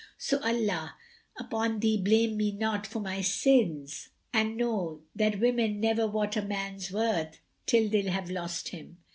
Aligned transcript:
[FN#170] 0.01 0.07
So, 0.17 0.39
Allah 0.39 0.95
upon 1.39 1.79
thee 1.79 2.01
blame 2.01 2.35
me 2.35 2.51
not 2.53 2.87
for 2.87 2.99
my 3.01 3.21
sins 3.21 4.09
and 4.33 4.57
know 4.57 5.03
that 5.15 5.39
women 5.39 5.79
never 5.79 6.07
wot 6.07 6.35
a 6.35 6.41
man's 6.41 6.91
worth 6.91 7.39
till 7.67 7.87
they 7.87 8.01
have 8.01 8.31
lost 8.31 8.69
him. 8.69 8.97